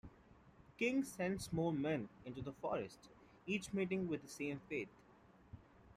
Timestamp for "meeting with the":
3.71-4.29